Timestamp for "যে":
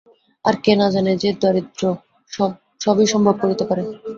1.21-1.29